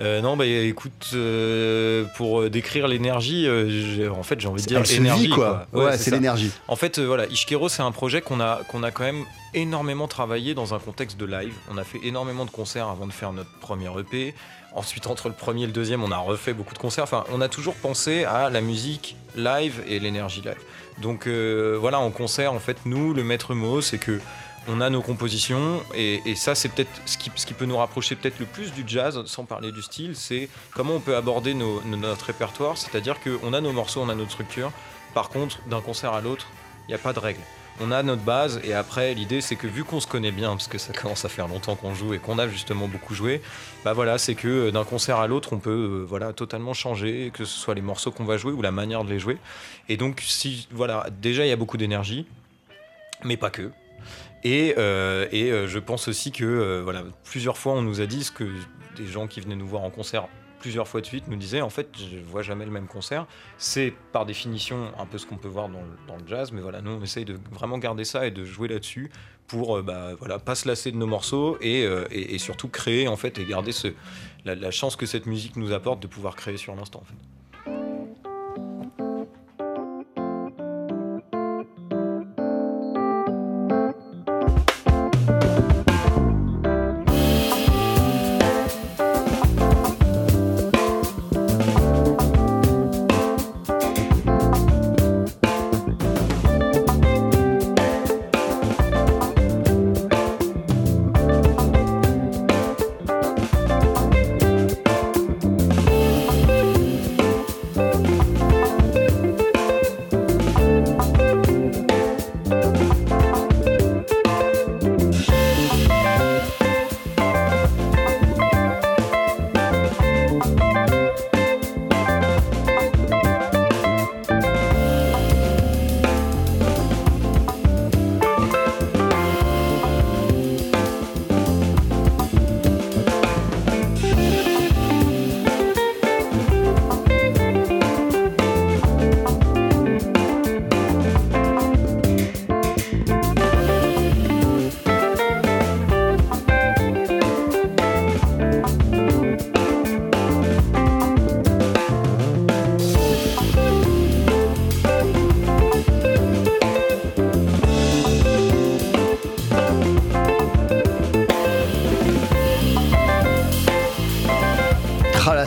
[0.00, 4.68] Euh, non, bah écoute, euh, pour euh, décrire l'énergie, euh, en fait, j'ai envie de
[4.68, 5.24] dire énergie.
[5.24, 5.66] vit, quoi.
[5.72, 6.52] Ouais, c'est l'énergie.
[6.68, 10.54] En fait, voilà, Ishkero, c'est un projet qu'on a, qu'on a quand même énormément travaillé
[10.54, 11.54] dans un contexte de live.
[11.72, 14.32] On a fait énormément de concerts avant de faire notre premier EP.
[14.76, 17.04] Ensuite, entre le premier et le deuxième, on a refait beaucoup de concerts.
[17.04, 20.54] Enfin, on a toujours pensé à la musique live et l'énergie live.
[21.02, 24.20] Donc euh, voilà, en concert, en fait, nous, le maître mot, c'est que
[24.68, 28.46] on a nos compositions et, ça, c'est peut-être ce qui, peut nous rapprocher peut-être le
[28.46, 32.76] plus du jazz, sans parler du style, c'est comment on peut aborder notre répertoire.
[32.78, 34.72] C'est-à-dire qu'on a nos morceaux, on a notre structure.
[35.14, 36.48] Par contre, d'un concert à l'autre,
[36.86, 37.40] il n'y a pas de règle.
[37.80, 40.68] On a notre base et après l'idée c'est que vu qu'on se connaît bien parce
[40.68, 43.42] que ça commence à faire longtemps qu'on joue et qu'on a justement beaucoup joué,
[43.84, 47.32] bah voilà c'est que euh, d'un concert à l'autre on peut euh, voilà totalement changer
[47.34, 49.38] que ce soit les morceaux qu'on va jouer ou la manière de les jouer
[49.88, 52.26] et donc si voilà déjà il y a beaucoup d'énergie
[53.24, 53.72] mais pas que
[54.44, 58.24] et, euh, euh, je pense aussi que euh, voilà plusieurs fois on nous a dit
[58.24, 58.44] ce que
[58.96, 60.28] des gens qui venaient nous voir en concert
[60.60, 63.26] plusieurs fois de suite nous disaient en fait je vois jamais le même concert
[63.58, 66.60] c'est par définition un peu ce qu'on peut voir dans le, dans le jazz mais
[66.60, 69.10] voilà nous on essaye de vraiment garder ça et de jouer là-dessus
[69.46, 73.16] pour bah, voilà pas se lasser de nos morceaux et, et, et surtout créer en
[73.16, 73.88] fait et garder ce,
[74.44, 77.33] la, la chance que cette musique nous apporte de pouvoir créer sur l'instant en fait.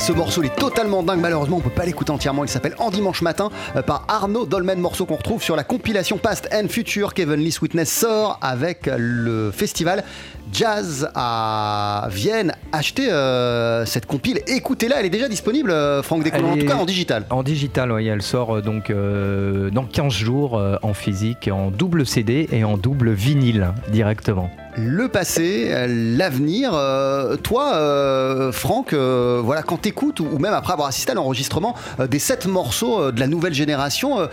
[0.07, 2.91] Ce morceau il est totalement dingue, malheureusement on peut pas l'écouter entièrement, il s'appelle En
[2.91, 7.13] Dimanche Matin euh, par Arnaud Dolmen, morceau qu'on retrouve sur la compilation Past and Future
[7.13, 10.05] qu'Evenly Sweetness sort avec le festival
[10.53, 12.53] Jazz à Vienne.
[12.71, 16.75] Achetez euh, cette compile, écoutez-la, elle est déjà disponible euh, Franck Descolons, en tout cas
[16.75, 17.25] en digital.
[17.29, 21.69] En digital, oui, elle sort euh, donc euh, dans 15 jours euh, en physique, en
[21.69, 24.49] double CD et en double vinyle directement.
[24.79, 26.71] Le passé, l'avenir.
[26.75, 31.75] Euh, toi, euh, Franck, euh, voilà, quand t'écoutes ou même après avoir assisté à l'enregistrement
[31.99, 34.27] euh, des sept morceaux de la nouvelle génération,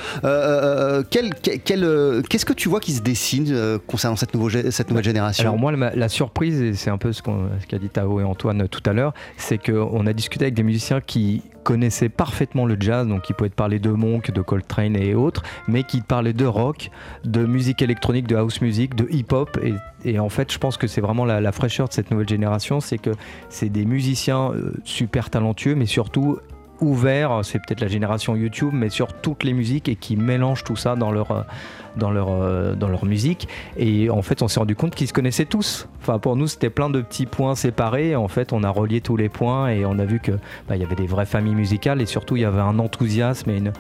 [1.11, 5.45] quel- quel- qu'est-ce que tu vois qui se dessine concernant cette, nouvelle génération?
[5.45, 8.69] Alors moi, la, surprise, et c'est un peu ce ce qu'a dit Tao et Antoine
[8.69, 13.09] tout à l'heure, c'est qu'on a discuté avec des musiciens qui connaissaient parfaitement le jazz,
[13.09, 16.47] donc qui pouvaient te parler de Monk, de Coltrane et autres, mais qui parlaient de
[16.47, 16.91] rock,
[17.25, 19.59] de musique électronique, de house music, de hip-hop.
[20.05, 22.81] Et, en fait, je pense que c'est vraiment la, la fraîcheur de cette nouvelle génération,
[22.81, 23.11] c'est que
[23.49, 26.39] c'est des musiciens euh, super talentueux, mais surtout
[26.85, 30.77] ouverts, c'est peut-être la génération YouTube, mais sur toutes les musiques et qui mélangent tout
[30.77, 31.43] ça dans leur, euh,
[31.97, 33.49] dans leur, euh, dans leur musique.
[33.77, 35.89] Et en fait, on s'est rendu compte qu'ils se connaissaient tous.
[36.01, 38.17] Enfin, pour nous, c'était plein de petits points séparés.
[38.17, 40.33] En fait, on a relié tous les points et on a vu que
[40.69, 43.57] bah, y avait des vraies familles musicales et surtout il y avait un enthousiasme et
[43.57, 43.73] une,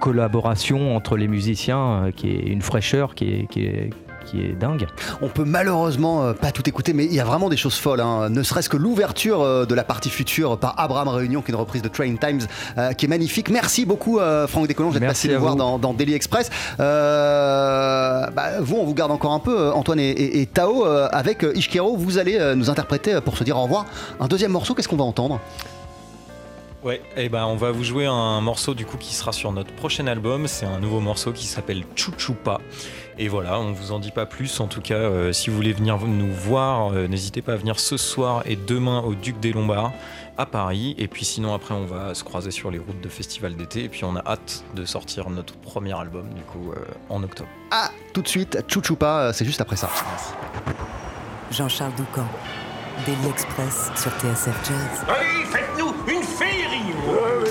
[0.00, 3.90] collaboration entre les musiciens euh, qui est une fraîcheur qui est,
[4.24, 4.86] qui est dingue.
[5.20, 8.00] On peut malheureusement euh, pas tout écouter, mais il y a vraiment des choses folles.
[8.00, 8.28] hein.
[8.30, 11.60] Ne serait-ce que l'ouverture euh, de la partie future par Abraham Réunion, qui est une
[11.60, 12.40] reprise de Train Times,
[12.78, 13.50] euh, qui est magnifique.
[13.50, 16.50] Merci beaucoup, euh, Franck Descolons, d'être passé nous voir dans, dans Daily Express.
[16.80, 21.44] Euh, bah, vous, on vous garde encore un peu, Antoine et, et- et Tao, avec
[21.54, 21.96] Ishkero.
[21.96, 23.86] Vous allez nous interpréter, pour se dire au revoir,
[24.20, 24.74] un deuxième morceau.
[24.74, 25.40] Qu'est-ce qu'on va entendre?
[26.84, 29.72] Ouais, et ben on va vous jouer un morceau du coup qui sera sur notre
[29.72, 30.48] prochain album.
[30.48, 32.60] C'est un nouveau morceau qui s'appelle Chouchoupa.
[33.18, 34.58] Et voilà, on vous en dit pas plus.
[34.58, 37.78] En tout cas, euh, si vous voulez venir nous voir, euh, n'hésitez pas à venir
[37.78, 39.92] ce soir et demain au Duc des Lombards
[40.38, 40.94] à Paris.
[40.98, 43.84] Et puis sinon après, on va se croiser sur les routes de festival d'été.
[43.84, 47.48] Et puis on a hâte de sortir notre premier album du coup euh, en octobre.
[47.70, 49.90] Ah, tout de suite, Chouchoupa, euh, c'est juste après ça.
[51.50, 52.26] Jean-Charles Doucan,
[53.06, 55.04] Daily Express sur TSF Jazz.
[55.08, 55.44] Allez,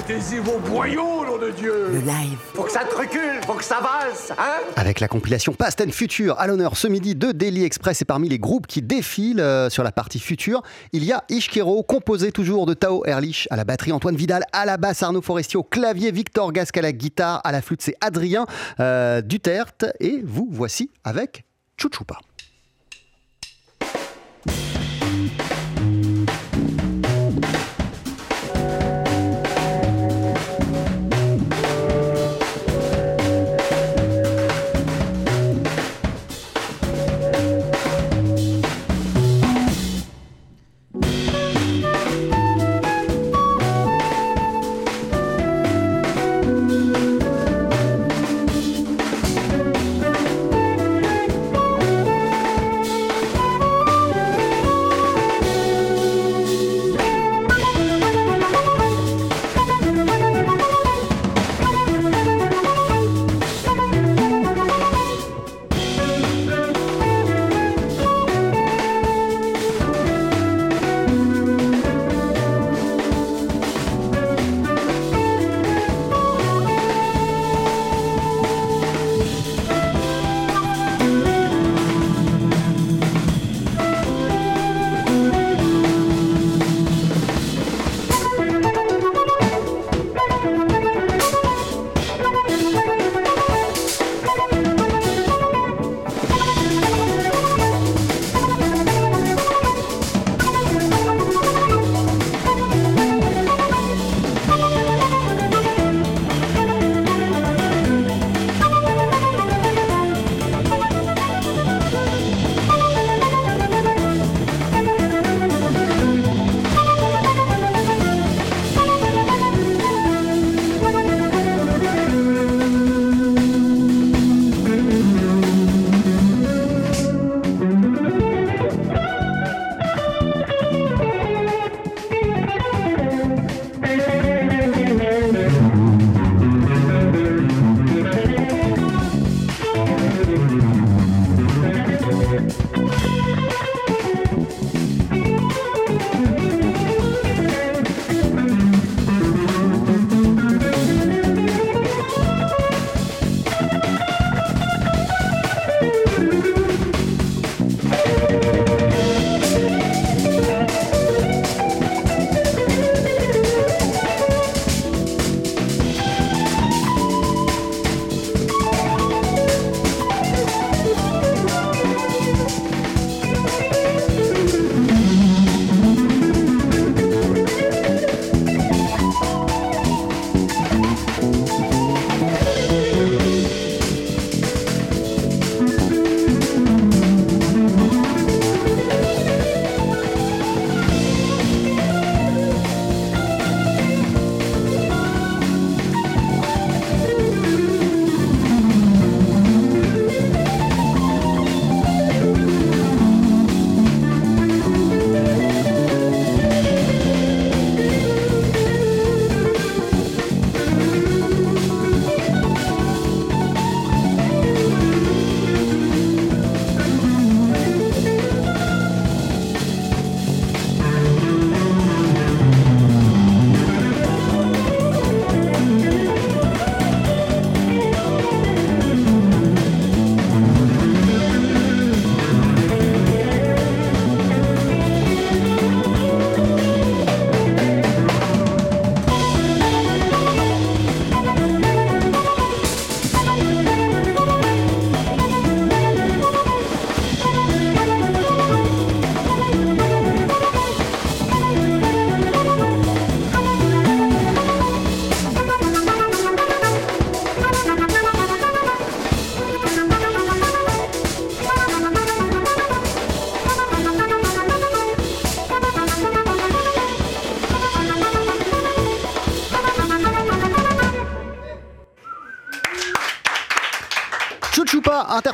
[0.08, 2.38] Mettez-y vos boyaux, nom de Dieu Le live.
[2.56, 5.92] Faut que ça te recule, faut que ça valse, hein Avec la compilation Past and
[5.92, 9.70] Future à l'honneur ce midi de Daily Express et parmi les groupes qui défilent euh,
[9.70, 13.64] sur la partie future, il y a Ishkero, composé toujours de Tao Erlich à la
[13.64, 17.40] batterie, Antoine Vidal à la basse, Arnaud Forestier au clavier, Victor Gasque à la guitare,
[17.44, 18.48] à la flûte c'est Adrien
[18.80, 21.46] euh, Duterte et vous voici avec
[21.78, 22.18] Chouchoupa.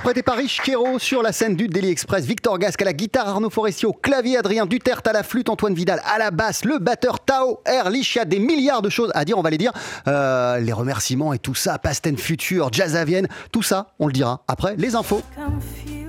[0.08, 2.24] Interprété par Rich Kero sur la scène du Daily Express.
[2.24, 6.02] Victor Gasque à la guitare, Arnaud Forestier clavier, Adrien Duterte à la flûte, Antoine Vidal
[6.06, 8.16] à la basse, le batteur Tao Erlich.
[8.16, 9.74] Il y a des milliards de choses à dire, on va les dire.
[10.08, 14.14] Euh, les remerciements et tout ça, Pasten Future, Jazz à Vienne, tout ça, on le
[14.14, 15.22] dira après les infos.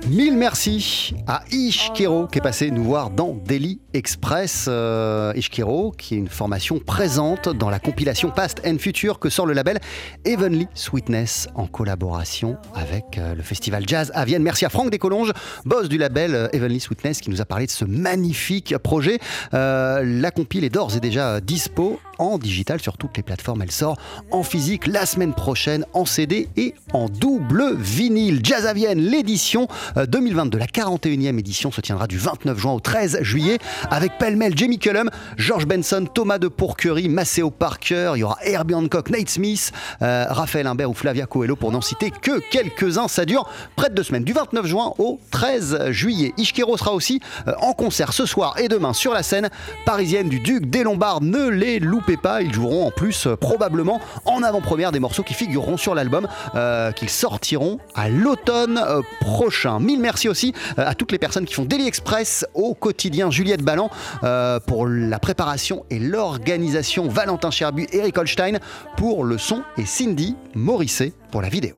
[0.09, 4.65] Mille merci à Ishkero qui est passé nous voir dans Daily Express.
[4.67, 9.45] Euh, Ishkero qui est une formation présente dans la compilation Past and Future que sort
[9.45, 9.79] le label
[10.25, 14.41] Heavenly Sweetness en collaboration avec euh, le festival Jazz à Vienne.
[14.41, 15.31] Merci à Franck Descolonges,
[15.65, 19.19] boss du label euh, Heavenly Sweetness qui nous a parlé de ce magnifique projet.
[19.53, 23.61] Euh, la compile est d'ores et déjà dispo en digital sur toutes les plateformes.
[23.61, 23.97] Elle sort
[24.31, 28.41] en physique la semaine prochaine en CD et en double vinyle.
[28.43, 29.67] Jazz à Vienne, l'édition
[29.97, 33.57] euh, 2022, la 41e édition se tiendra du 29 juin au 13 juillet
[33.89, 38.75] avec pêle-mêle Jamie Cullum, George Benson, Thomas de Pourquerie, Maceo Parker, il y aura Herbie
[38.75, 43.07] Hancock, Nate Smith, euh, Raphaël Imbert ou Flavia Coelho pour n'en citer que quelques-uns.
[43.07, 46.33] Ça dure près de deux semaines, du 29 juin au 13 juillet.
[46.37, 49.49] Ishkero sera aussi euh, en concert ce soir et demain sur la scène
[49.85, 51.21] parisienne du Duc des Lombards.
[51.21, 55.33] Ne les loupez pas, ils joueront en plus euh, probablement en avant-première des morceaux qui
[55.33, 59.79] figureront sur l'album euh, qu'ils sortiront à l'automne euh, prochain.
[59.79, 63.31] Mille merci aussi euh, à toutes les personnes qui font Daily Express au quotidien.
[63.31, 63.89] Juliette Ballan
[64.23, 67.07] euh, pour la préparation et l'organisation.
[67.07, 68.59] Valentin Cherbu, Eric Holstein
[68.97, 71.75] pour le son et Cindy Morisset pour la vidéo.